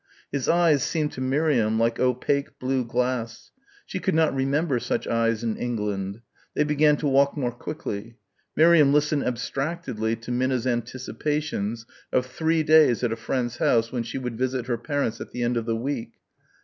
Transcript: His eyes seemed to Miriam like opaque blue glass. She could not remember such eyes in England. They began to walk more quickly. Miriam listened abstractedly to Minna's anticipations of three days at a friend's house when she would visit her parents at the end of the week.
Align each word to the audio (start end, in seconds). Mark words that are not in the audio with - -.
His 0.31 0.49
eyes 0.49 0.81
seemed 0.81 1.11
to 1.11 1.21
Miriam 1.21 1.77
like 1.79 1.99
opaque 1.99 2.57
blue 2.57 2.83
glass. 2.83 3.51
She 3.85 3.99
could 3.99 4.15
not 4.15 4.33
remember 4.33 4.79
such 4.79 5.05
eyes 5.07 5.43
in 5.43 5.55
England. 5.57 6.21
They 6.55 6.63
began 6.63 6.97
to 6.97 7.07
walk 7.07 7.37
more 7.37 7.51
quickly. 7.51 8.15
Miriam 8.55 8.93
listened 8.95 9.23
abstractedly 9.23 10.15
to 10.15 10.31
Minna's 10.31 10.65
anticipations 10.65 11.85
of 12.11 12.25
three 12.25 12.63
days 12.63 13.03
at 13.03 13.13
a 13.13 13.15
friend's 13.15 13.57
house 13.57 13.91
when 13.91 14.01
she 14.01 14.17
would 14.17 14.39
visit 14.39 14.65
her 14.65 14.77
parents 14.79 15.21
at 15.21 15.29
the 15.29 15.43
end 15.43 15.55
of 15.55 15.67
the 15.67 15.75
week. 15.75 16.13